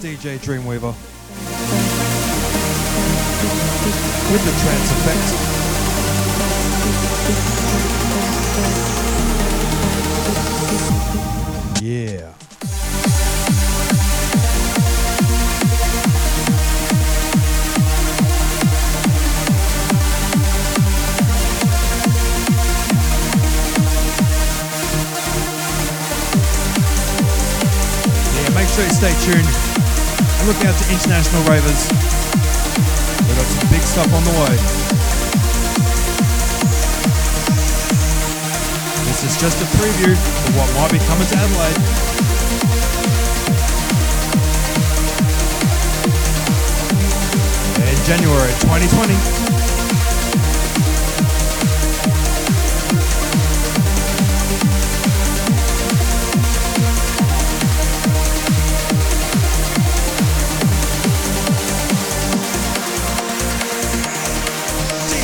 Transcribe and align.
DJ 0.00 0.38
Dreamweaver 0.38 0.94
with 4.32 4.42
the 4.46 4.52
trance 4.62 4.90
effect. 4.92 5.26
Yeah. 11.82 12.32
Yeah, 28.34 28.48
make 28.54 28.68
sure 28.68 28.84
you 28.84 28.90
stay 28.90 29.14
tuned 29.30 29.70
and 30.40 30.48
looking 30.48 30.66
out 30.66 30.78
to 30.78 30.88
international 30.90 31.42
ravers. 31.44 31.84
We've 33.28 33.36
got 33.36 33.44
some 33.44 33.68
big 33.68 33.82
stuff 33.82 34.08
on 34.08 34.24
the 34.24 34.32
way. 34.40 34.56
This 39.04 39.24
is 39.24 39.36
just 39.36 39.60
a 39.60 39.66
preview 39.76 40.12
of 40.12 40.56
what 40.56 40.68
might 40.80 40.92
be 40.92 40.98
coming 41.04 41.28
to 41.28 41.36
Adelaide. 41.36 41.76
In 47.90 48.04
January 48.06 48.52
2020. 48.60 49.39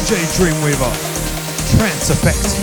DJ 0.06 0.14
Dreamweaver. 0.38 0.92
Trance 1.76 2.10
Effect. 2.10 2.56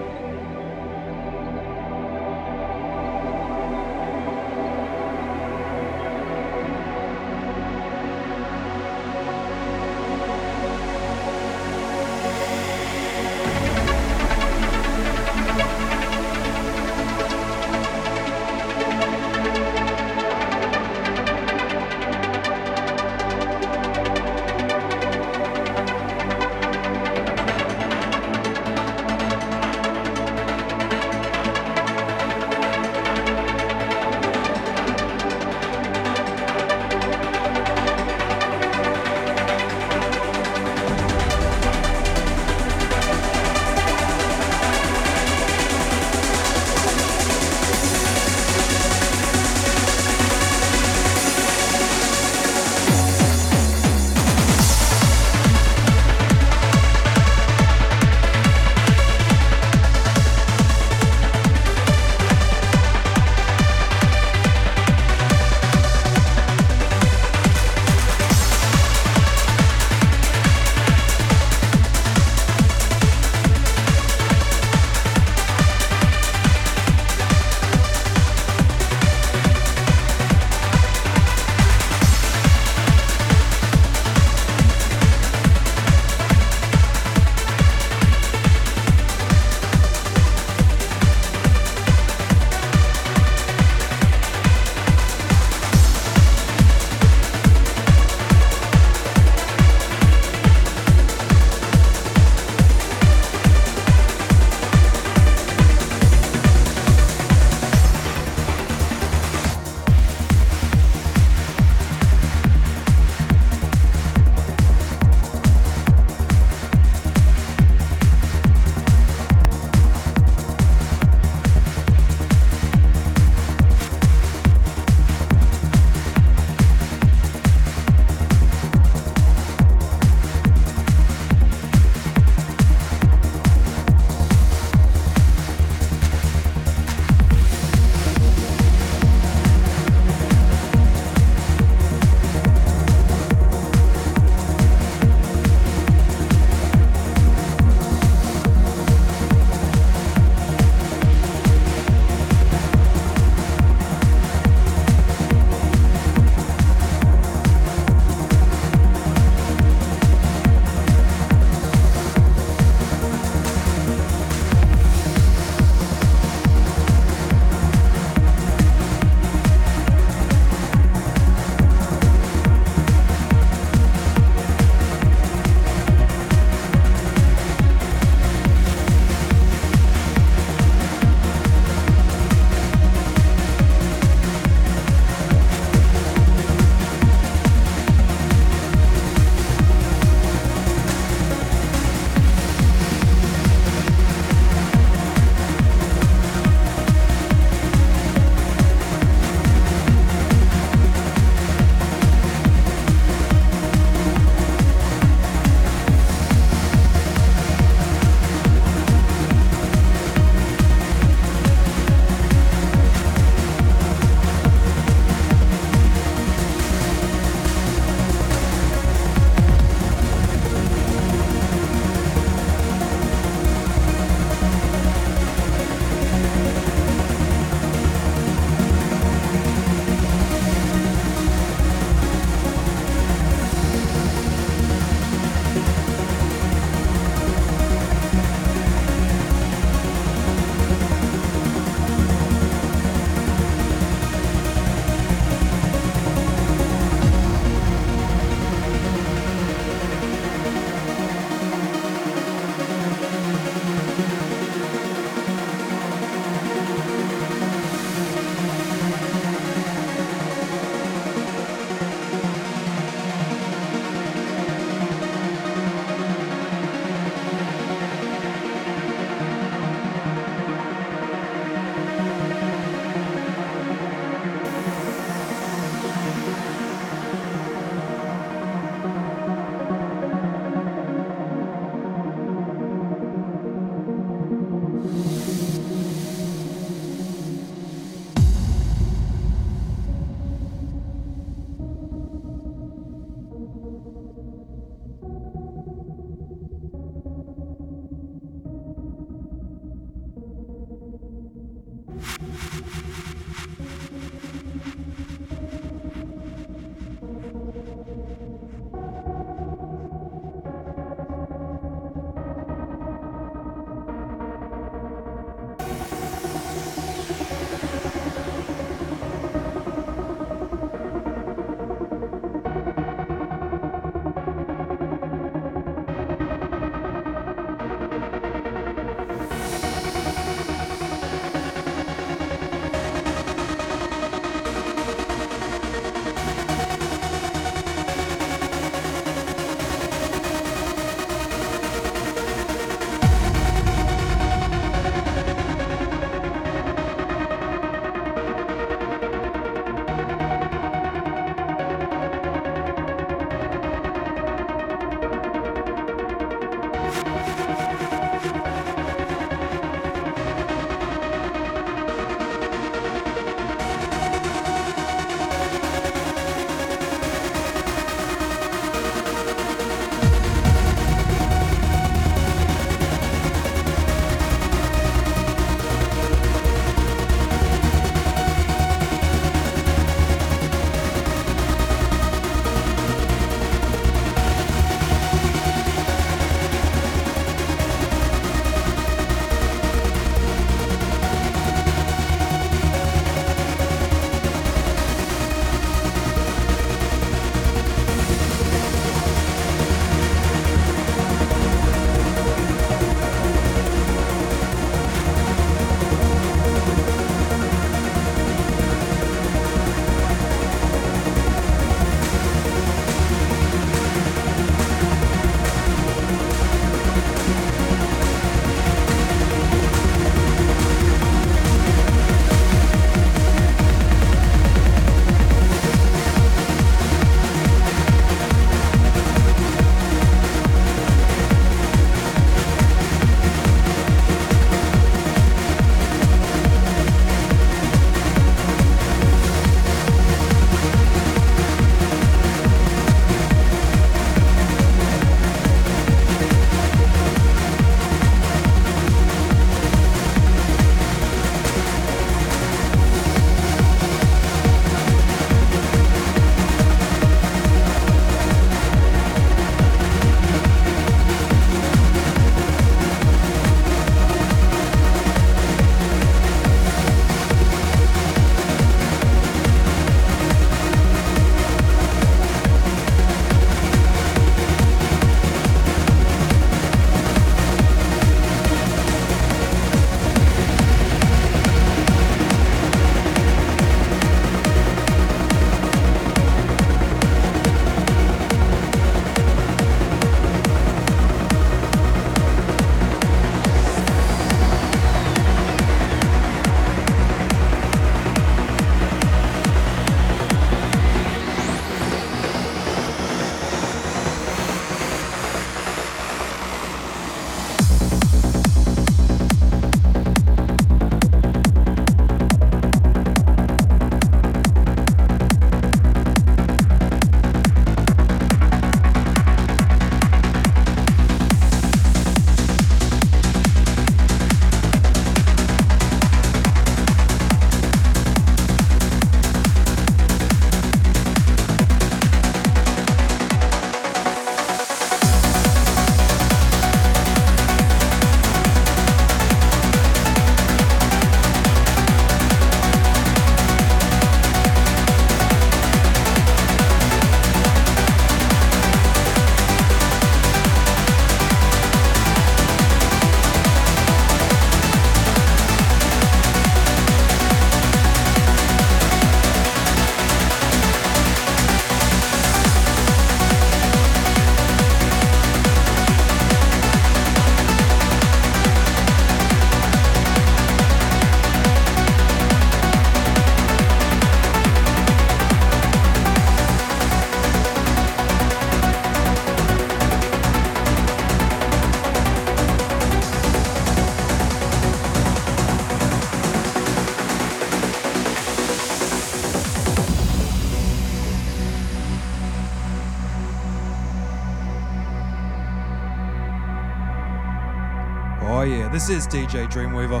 This 598.80 598.88
is 598.88 599.06
DJ 599.06 599.46
Dreamweaver 599.46 600.00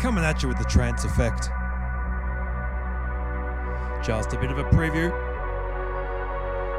coming 0.00 0.24
at 0.24 0.42
you 0.42 0.48
with 0.48 0.58
the 0.58 0.64
trance 0.64 1.04
effect. 1.04 1.48
Just 4.04 4.32
a 4.32 4.36
bit 4.36 4.50
of 4.50 4.58
a 4.58 4.64
preview 4.64 5.10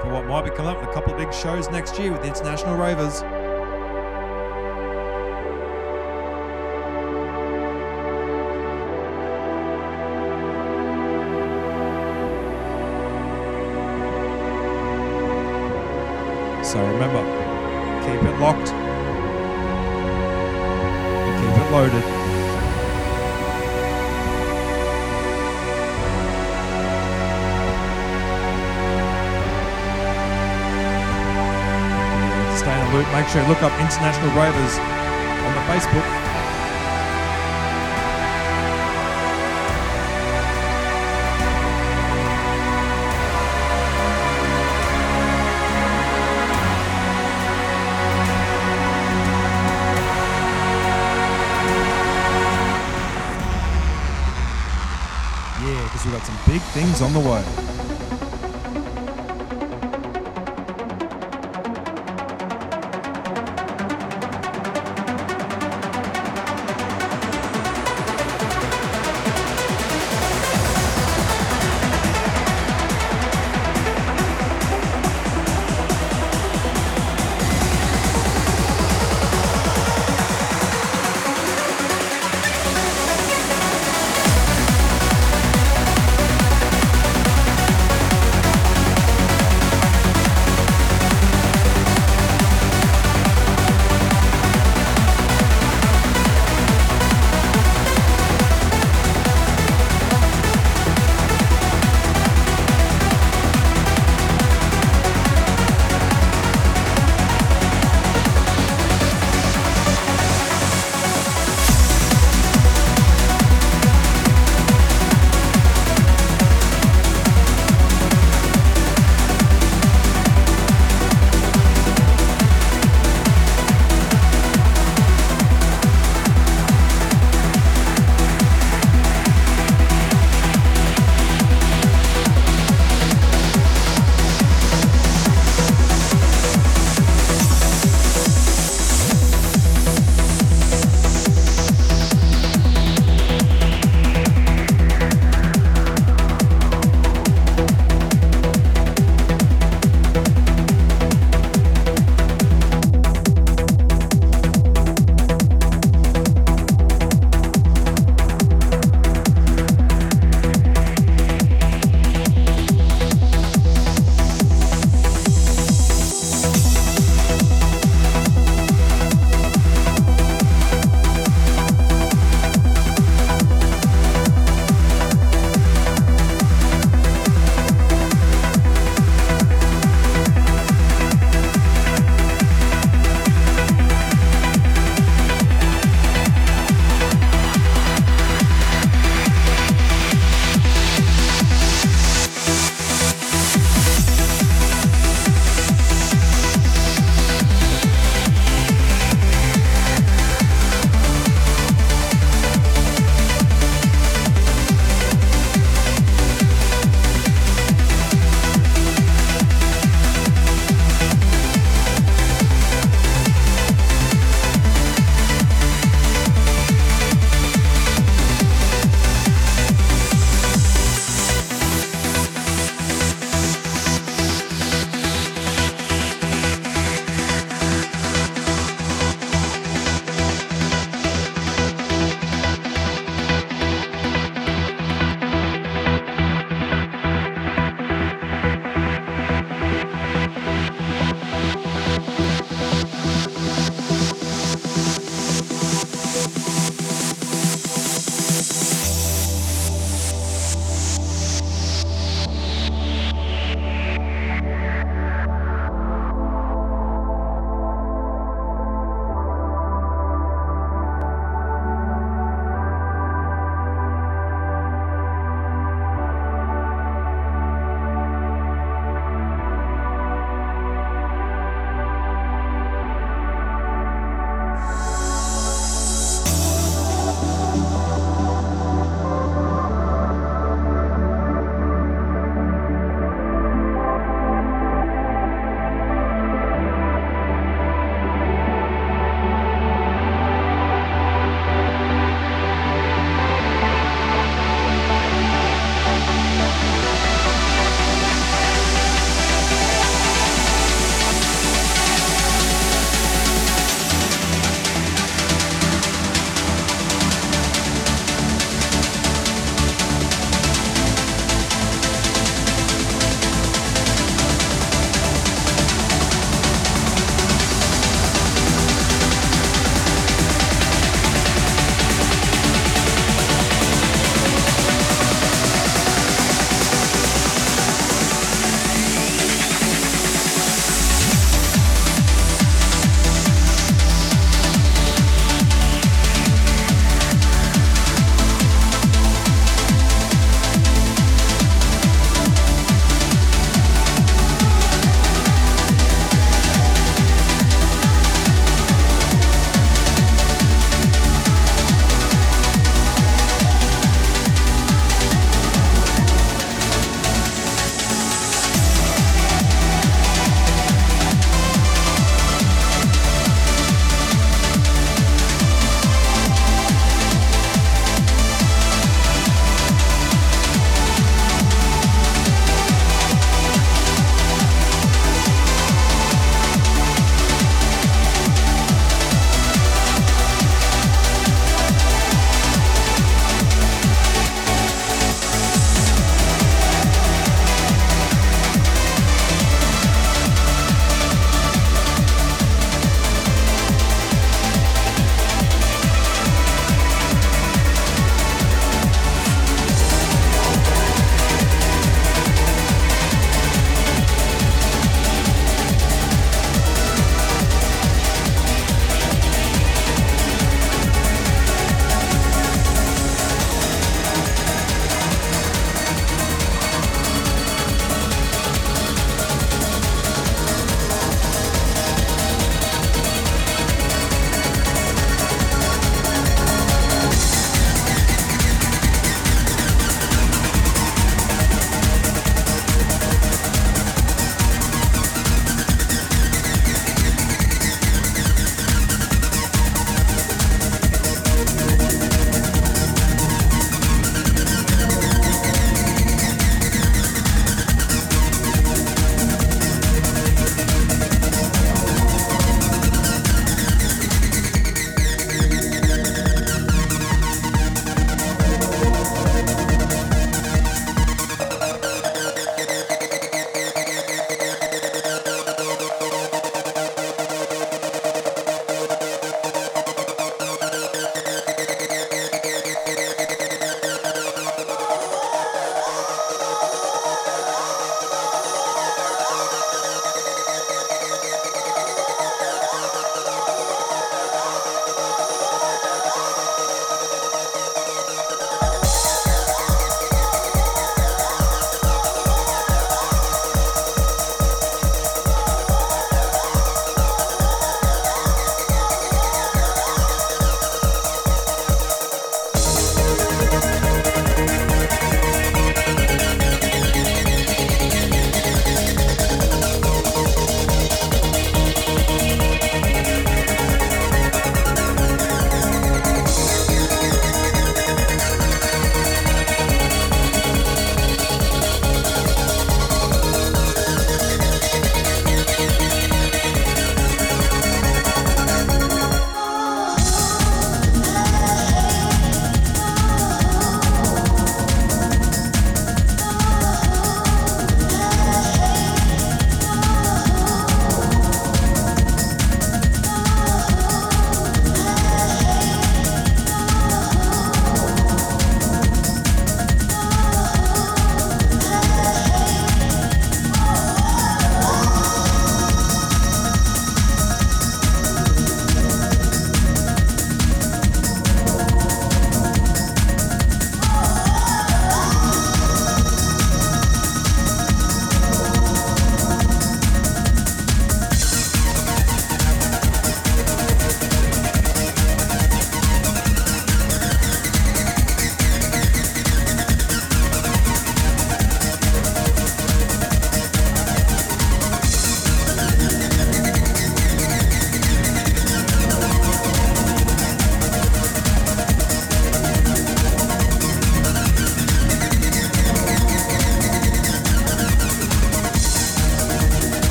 for 0.00 0.10
what 0.10 0.24
might 0.24 0.46
be 0.46 0.50
coming 0.50 0.74
up 0.74 0.80
with 0.80 0.88
a 0.88 0.92
couple 0.94 1.12
of 1.12 1.18
big 1.18 1.34
shows 1.34 1.68
next 1.68 1.98
year 1.98 2.12
with 2.12 2.22
the 2.22 2.28
International 2.28 2.78
Ravers. 2.78 3.18
So 16.66 16.82
remember, 16.86 17.22
keep 18.06 18.22
it 18.22 18.40
locked 18.40 18.81
loaded. 21.72 22.04
Stay 32.58 32.76
the 32.76 32.92
loop. 32.92 33.10
Make 33.12 33.26
sure 33.28 33.40
you 33.40 33.48
look 33.48 33.62
up 33.62 33.72
International 33.80 34.28
Ravers 34.36 34.76
on 34.76 35.54
the 35.54 35.62
Facebook. 35.72 36.21
Big 56.52 56.60
things 56.74 57.00
on 57.00 57.14
the 57.14 57.20
way. 57.20 57.71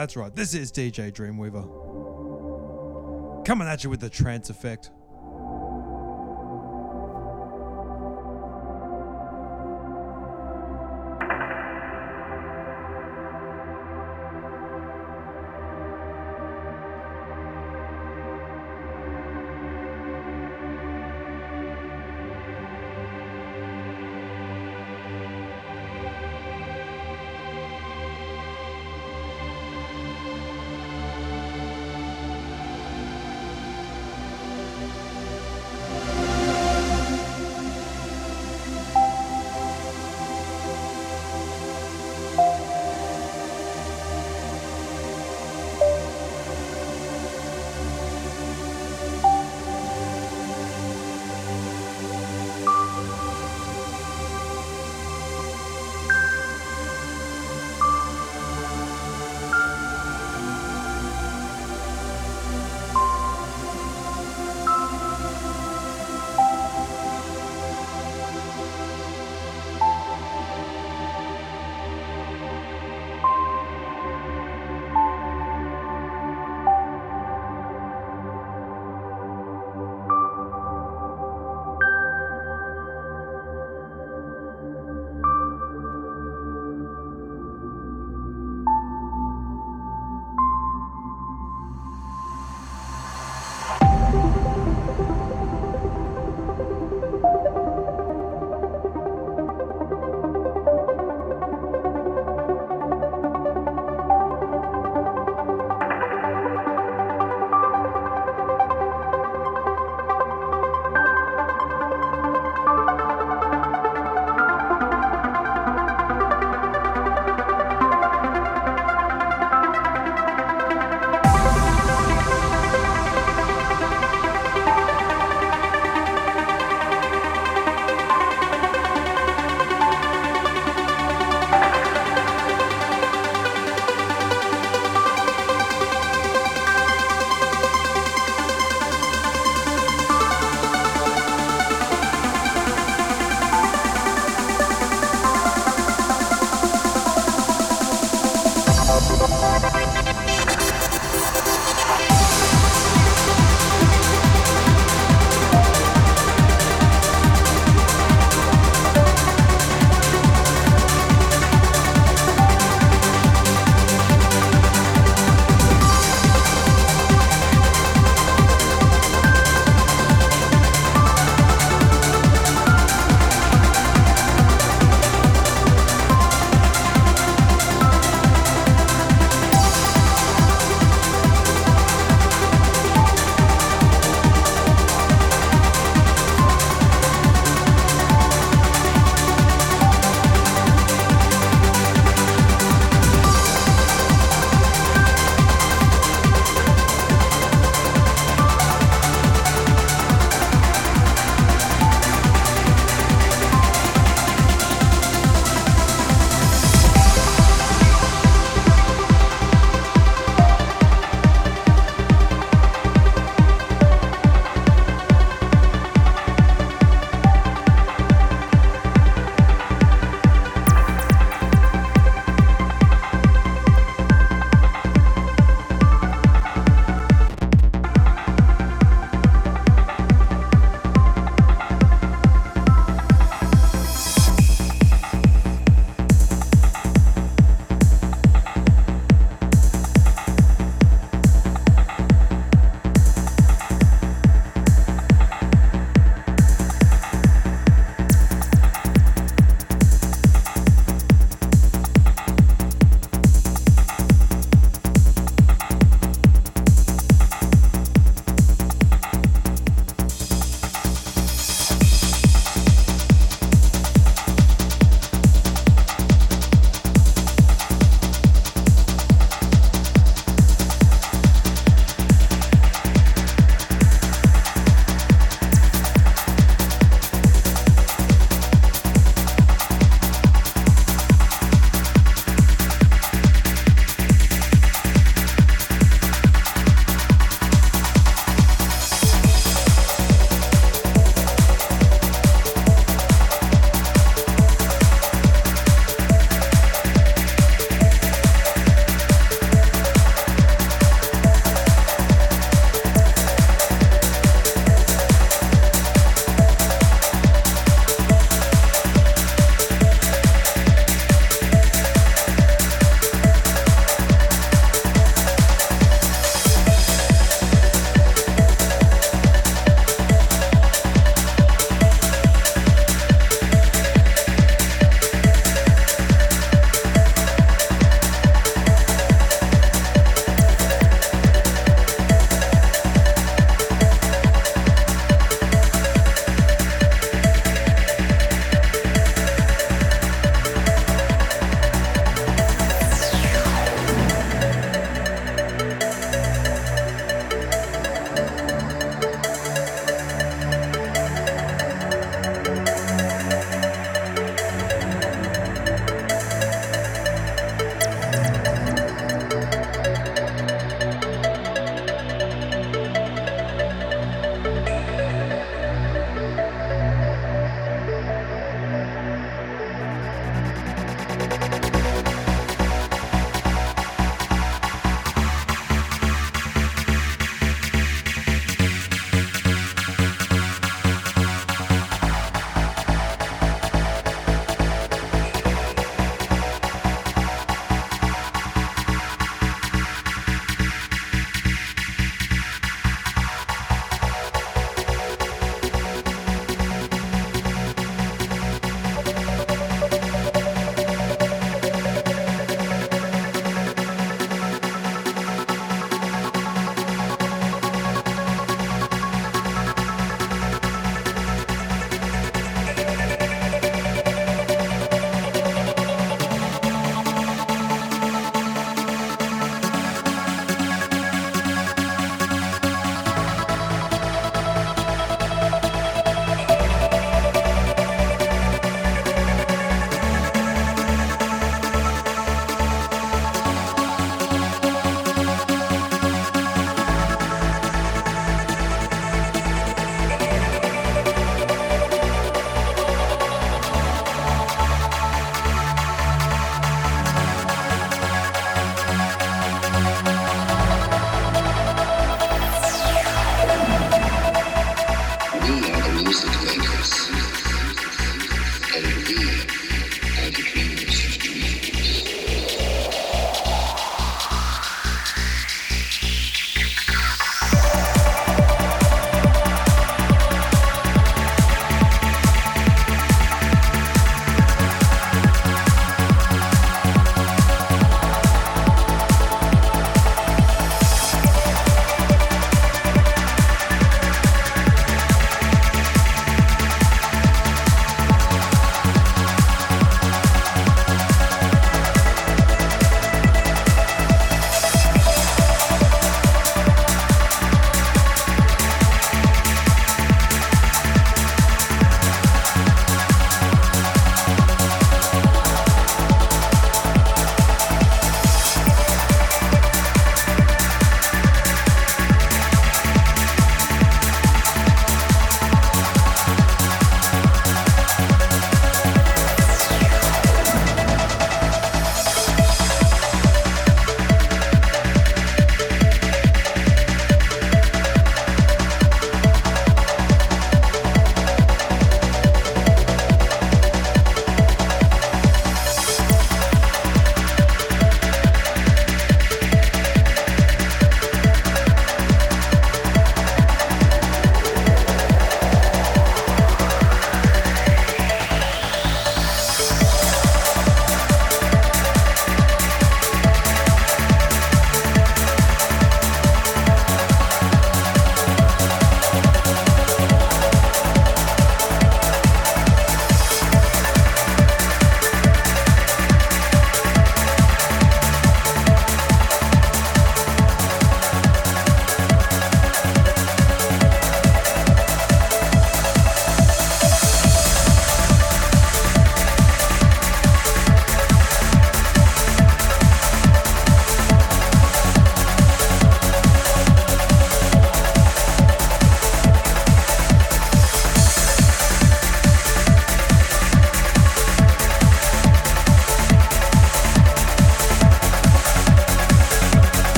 That's 0.00 0.16
right. 0.16 0.34
This 0.34 0.54
is 0.54 0.72
DJ 0.72 1.12
Dreamweaver. 1.12 1.66
Coming 3.44 3.68
at 3.68 3.84
you 3.84 3.90
with 3.90 4.00
the 4.00 4.08
trance 4.08 4.48
effect. 4.48 4.90